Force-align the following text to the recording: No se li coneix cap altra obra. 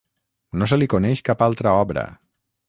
No 0.61 0.67
se 0.71 0.79
li 0.79 0.87
coneix 0.93 1.21
cap 1.29 1.45
altra 1.49 1.75
obra. 1.83 2.07